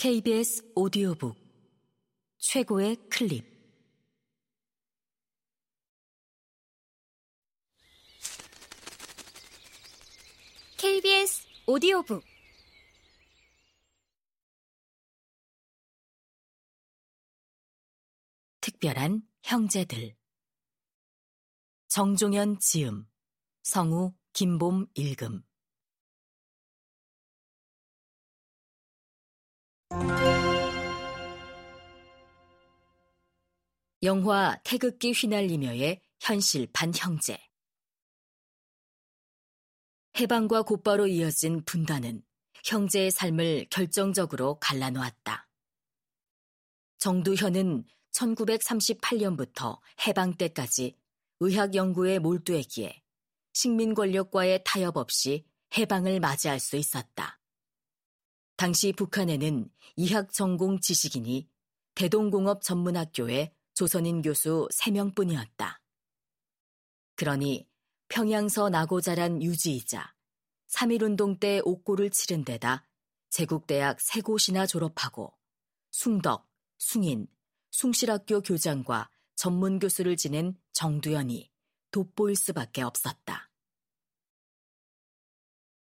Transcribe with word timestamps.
KBS 0.00 0.62
오디오북 0.76 1.36
최고의 2.38 2.94
클립. 3.10 3.44
KBS 10.76 11.48
오디오북. 11.66 12.22
특별한 18.60 19.22
형제들. 19.42 20.14
정종현 21.88 22.60
지음 22.60 23.08
성우 23.64 24.14
김봄 24.32 24.86
읽음 24.94 25.47
영화 34.02 34.56
태극기 34.62 35.12
휘날리며의 35.12 36.00
현실 36.20 36.68
반형제 36.72 37.36
해방과 40.20 40.62
곧바로 40.62 41.06
이어진 41.06 41.64
분단은 41.64 42.22
형제의 42.64 43.10
삶을 43.10 43.66
결정적으로 43.70 44.58
갈라놓았다. 44.60 45.48
정두현은 46.98 47.84
1938년부터 48.12 49.78
해방 50.06 50.36
때까지 50.36 50.96
의학 51.40 51.74
연구에 51.74 52.18
몰두했기에 52.18 53.02
식민 53.52 53.94
권력과의 53.94 54.62
타협 54.64 54.96
없이 54.96 55.44
해방을 55.76 56.20
맞이할 56.20 56.60
수 56.60 56.76
있었다. 56.76 57.37
당시 58.58 58.92
북한에는 58.92 59.70
이학 59.94 60.32
전공 60.32 60.80
지식인이 60.80 61.48
대동공업 61.94 62.60
전문학교에 62.60 63.54
조선인 63.72 64.20
교수 64.20 64.66
3명뿐이었다. 64.72 65.78
그러니 67.14 67.68
평양서 68.08 68.68
나고 68.70 69.00
자란 69.00 69.40
유지이자 69.40 70.12
3.1운동 70.66 71.38
때 71.38 71.60
옥고를 71.64 72.10
치른 72.10 72.44
데다 72.44 72.84
제국대학 73.30 74.00
세 74.00 74.20
곳이나 74.22 74.66
졸업하고 74.66 75.32
숭덕, 75.92 76.50
숭인, 76.78 77.28
숭실학교 77.70 78.40
교장과 78.40 79.08
전문 79.36 79.78
교수를 79.78 80.16
지낸 80.16 80.58
정두현이 80.72 81.48
돋보일 81.92 82.34
수밖에 82.34 82.82
없었다. 82.82 83.52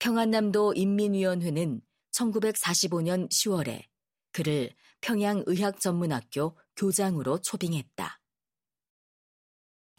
평안남도 0.00 0.74
인민위원회는 0.74 1.82
1945년 2.12 3.28
10월에 3.28 3.84
그를 4.32 4.70
평양의학전문학교 5.00 6.56
교장으로 6.76 7.40
초빙했다. 7.40 8.20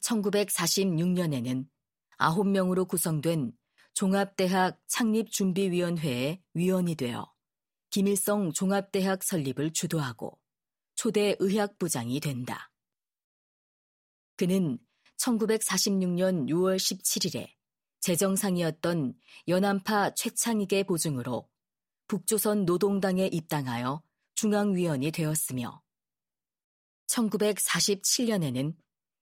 1946년에는 0.02 1.68
9명으로 2.18 2.88
구성된 2.88 3.54
종합대학 3.94 4.80
창립준비위원회의 4.88 6.42
위원이 6.54 6.96
되어 6.96 7.34
김일성 7.90 8.54
종합대학 8.54 9.24
설립을 9.24 9.74
주도하고 9.74 10.40
초대 10.96 11.36
의학부장이 11.40 12.20
된다. 12.20 12.72
그는 14.36 14.78
1946년 15.18 16.48
6월 16.50 16.78
17일에 16.78 17.52
재정상이었던 18.00 19.14
연안파 19.48 20.14
최창익의 20.16 20.86
보증으로 20.86 21.49
북조선 22.10 22.66
노동당에 22.66 23.28
입당하여 23.28 24.02
중앙위원이 24.34 25.12
되었으며 25.12 25.84
1947년에는 27.06 28.76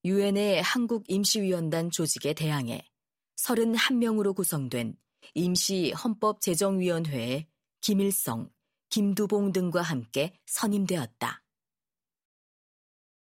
유엔의 0.06 0.64
한국 0.64 1.04
임시위원단 1.10 1.92
조직에 1.92 2.34
대항해 2.34 2.90
31명으로 3.36 4.34
구성된 4.34 4.96
임시 5.34 5.92
헌법제정위원회에 5.92 7.50
김일성, 7.82 8.50
김두봉 8.90 9.52
등과 9.52 9.82
함께 9.82 10.40
선임되었다. 10.46 11.44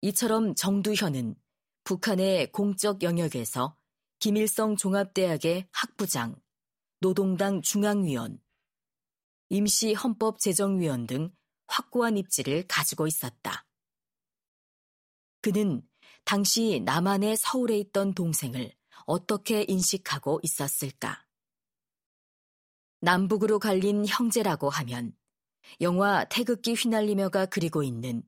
이처럼 0.02 0.56
정두현은 0.56 1.36
북한의 1.86 2.52
공적 2.52 3.02
영역에서 3.02 3.78
김일성 4.20 4.76
종합대학의 4.76 5.70
학부장, 5.72 6.36
노동당 7.00 7.62
중앙위원, 7.62 8.43
임시 9.50 9.94
헌법 9.94 10.40
제정위원 10.40 11.08
등 11.08 11.32
확고한 11.68 12.18
입지를 12.18 12.66
가지고 12.68 13.08
있었다. 13.08 13.66
그는 15.42 15.82
당시 16.26 16.82
남한의 16.86 17.38
서울에 17.38 17.78
있던 17.80 18.14
동생을 18.14 18.74
어떻게 19.06 19.66
인식하고 19.68 20.40
있었을까? 20.44 21.26
남북으로 23.02 23.60
갈린 23.60 24.06
형제라고 24.08 24.70
하면 24.70 25.14
영화 25.82 26.24
태극기 26.26 26.74
휘날리며가 26.74 27.48
그리고 27.48 27.84
있는 27.84 28.24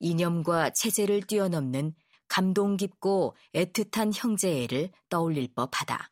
이념과 0.00 0.70
체제를 0.70 1.22
뛰어넘는 1.22 1.94
감동 2.28 2.76
깊고 2.76 3.36
애틋한 3.54 4.12
형제애를 4.14 4.90
떠올릴 5.08 5.52
법하다. 5.54 6.10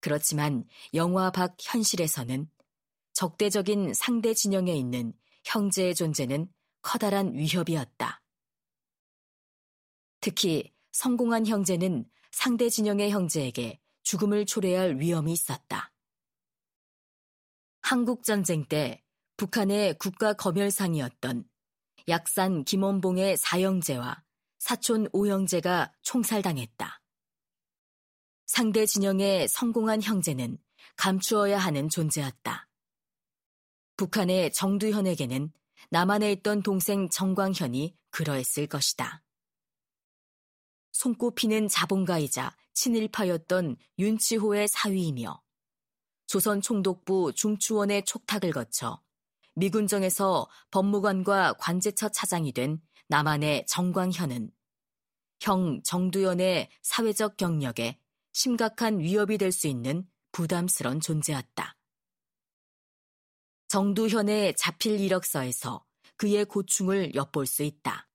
그렇지만 0.00 0.64
영화 0.94 1.30
밖 1.30 1.56
현실에서는 1.60 2.50
적대적인 3.20 3.92
상대 3.92 4.32
진영에 4.32 4.72
있는 4.72 5.12
형제의 5.44 5.94
존재는 5.94 6.50
커다란 6.80 7.34
위협이었다. 7.34 8.22
특히 10.20 10.72
성공한 10.92 11.46
형제는 11.46 12.06
상대 12.30 12.70
진영의 12.70 13.10
형제에게 13.10 13.78
죽음을 14.04 14.46
초래할 14.46 15.00
위험이 15.00 15.34
있었다. 15.34 15.92
한국전쟁 17.82 18.64
때 18.64 19.04
북한의 19.36 19.98
국가 19.98 20.32
검열상이었던 20.32 21.44
약산 22.08 22.64
김원봉의 22.64 23.36
사형제와 23.36 24.24
사촌 24.58 25.10
오형제가 25.12 25.92
총살당했다. 26.00 27.02
상대 28.46 28.86
진영의 28.86 29.48
성공한 29.48 30.00
형제는 30.00 30.56
감추어야 30.96 31.58
하는 31.58 31.90
존재였다. 31.90 32.69
북한의 34.00 34.50
정두현에게는 34.54 35.52
남한에 35.90 36.32
있던 36.32 36.62
동생 36.62 37.10
정광현이 37.10 37.94
그러했을 38.08 38.66
것이다. 38.66 39.22
손꼽히는 40.92 41.68
자본가이자 41.68 42.56
친일파였던 42.72 43.76
윤치호의 43.98 44.68
사위이며 44.68 45.42
조선 46.26 46.62
총독부 46.62 47.34
중추원의 47.34 48.06
촉탁을 48.06 48.52
거쳐 48.52 49.02
미군정에서 49.56 50.48
법무관과 50.70 51.56
관제처 51.58 52.08
차장이 52.08 52.52
된 52.52 52.80
남한의 53.08 53.66
정광현은 53.66 54.50
형 55.42 55.82
정두현의 55.82 56.70
사회적 56.80 57.36
경력에 57.36 57.98
심각한 58.32 58.98
위협이 59.00 59.36
될 59.36 59.52
수 59.52 59.68
있는 59.68 60.08
부담스런 60.32 61.00
존재였다. 61.00 61.76
정두현의 63.70 64.56
자필 64.56 64.98
이력서에서 64.98 65.86
그의 66.16 66.44
고충을 66.44 67.14
엿볼 67.14 67.46
수 67.46 67.62
있다. 67.62 68.08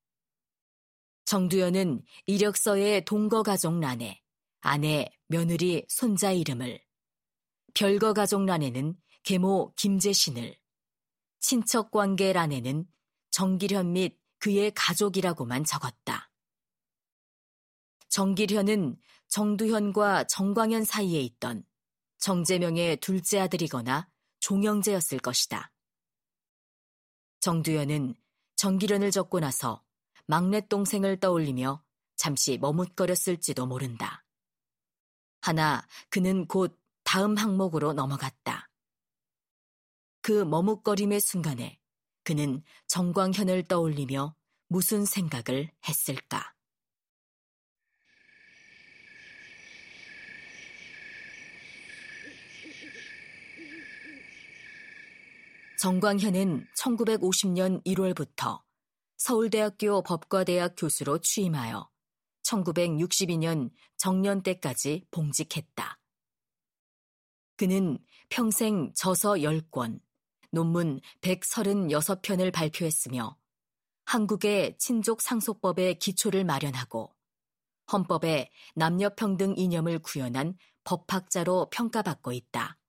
정두현은 1.24 2.04
이력서의 2.26 3.06
동거 3.06 3.42
가족란에 3.42 4.22
아내, 4.60 5.10
며느리, 5.28 5.86
손자 5.88 6.34
이름을, 6.34 6.84
별거 7.74 8.12
가족란에는 8.12 8.98
계모 9.24 9.72
김재신을, 9.78 10.58
친척 11.40 11.90
관계란에는 11.90 12.86
정기련 13.32 13.94
및 13.94 14.20
그의 14.40 14.74
가족이라고만 14.76 15.64
적었다. 15.64 16.32
정기련은 18.10 18.98
정두현과 19.30 20.26
정광현 20.26 20.84
사이에 20.84 21.22
있던 21.22 21.64
정재명의 22.18 22.98
둘째 22.98 23.40
아들이거나 23.40 24.10
종영제였을 24.46 25.18
것이다. 25.18 25.72
정두현은 27.40 28.14
정기련을 28.56 29.10
적고 29.10 29.40
나서 29.40 29.84
막내 30.28 30.62
동생을 30.62 31.20
떠올리며 31.20 31.84
잠시 32.16 32.60
머뭇거렸을지도 32.60 33.66
모른다. 33.66 34.24
하나 35.42 35.88
그는 36.12 36.46
곧 36.46 36.80
다음 37.04 37.36
항목으로 37.38 37.94
넘어갔다. 37.94 38.70
그 40.22 40.44
머뭇거림의 40.44 41.22
순간에 41.22 41.80
그는 42.24 42.62
정광현을 42.86 43.64
떠올리며 43.64 44.36
무슨 44.68 45.06
생각을 45.06 45.72
했을까? 45.90 46.55
정광현은 55.86 56.66
1950년 56.80 57.84
1월부터 57.86 58.64
서울대학교 59.18 60.02
법과대학 60.02 60.74
교수로 60.76 61.20
취임하여 61.20 61.88
1962년 62.42 63.70
정년 63.96 64.42
때까지 64.42 65.06
봉직했다. 65.12 66.00
그는 67.56 68.00
평생 68.30 68.94
저서 68.96 69.34
10권, 69.34 70.00
논문 70.50 71.02
136편을 71.22 72.52
발표했으며 72.52 73.38
한국의 74.06 74.80
친족 74.80 75.22
상속법의 75.22 76.00
기초를 76.00 76.46
마련하고 76.46 77.14
헌법에 77.94 78.50
남녀평등 78.74 79.54
이념을 79.56 80.00
구현한 80.00 80.58
법학자로 80.84 81.70
평가받고 81.70 82.32
있다. 82.32 82.80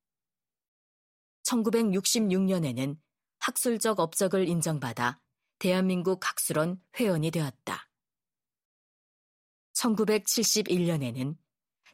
1966년에는 1.46 2.98
학술적 3.38 4.00
업적을 4.00 4.48
인정받아 4.48 5.20
대한민국 5.58 6.26
학술원 6.28 6.80
회원이 6.98 7.30
되었다. 7.30 7.88
1971년에는 9.74 11.36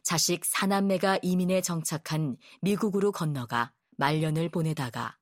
자식 0.03 0.43
사남매가 0.45 1.19
이민에 1.21 1.61
정착한 1.61 2.37
미국으로 2.61 3.11
건너가 3.11 3.73
말년을 3.97 4.49
보내다가 4.49 5.17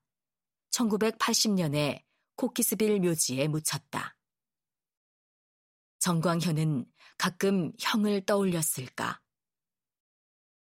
1980년에 0.70 2.02
코키스빌 2.36 3.00
묘지에 3.00 3.48
묻혔다. 3.48 4.16
정광현은 5.98 6.86
가끔 7.16 7.72
형을 7.78 8.24
떠올렸을까? 8.26 9.21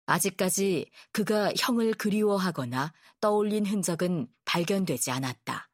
아직까지 0.05 0.89
그가 1.11 1.51
형을 1.57 1.93
그리워하거나 1.93 2.93
떠올린 3.19 3.65
흔적은 3.65 4.27
발견되지 4.45 5.11
않았다. 5.11 5.69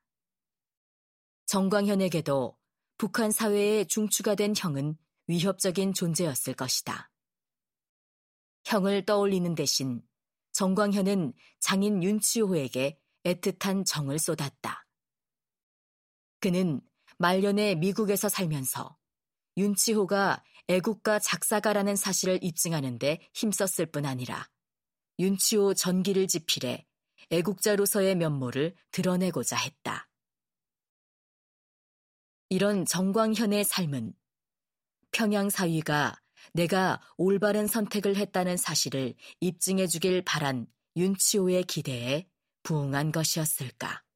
정광현에게도 1.46 2.58
북한 2.98 3.32
사회에 3.32 3.86
중추가 3.86 4.36
된 4.36 4.54
형은 4.58 4.98
위협적인 5.28 5.94
존재였을 5.94 6.54
것이다. 6.54 7.10
형을 8.66 9.06
떠올리는 9.06 9.56
대신 9.56 10.02
정광현은 10.52 11.34
장인 11.60 12.04
윤치호에게 12.04 13.00
애틋한 13.24 13.86
정을 13.86 14.20
쏟았다. 14.20 14.86
그는 16.40 16.82
말년에 17.18 17.76
미국에서 17.76 18.30
살면서 18.30 18.98
윤치호가 19.58 20.44
애국가 20.68 21.20
작사가라는 21.20 21.96
사실을 21.96 22.40
입증하는 22.42 23.00
데 23.00 23.20
힘썼을 23.34 23.88
뿐 23.92 24.06
아니라 24.06 24.48
윤치호 25.20 25.74
전기를 25.74 26.28
지필해 26.28 26.86
애국자로서의 27.30 28.16
면모를 28.16 28.76
드러내고자 28.92 29.58
했다. 29.58 30.08
이런 32.50 32.86
정광현의 32.86 33.64
삶은 33.66 34.14
평양 35.12 35.50
사위가 35.50 36.16
내가 36.54 37.02
올바른 37.18 37.68
선택을 37.68 38.16
했다는 38.16 38.58
사실을 38.58 39.16
입증해 39.42 39.88
주길 39.88 40.24
바란 40.24 40.68
윤치호의 40.96 41.64
기대에 41.64 42.28
부응한 42.64 43.12
것이었을까. 43.12 44.07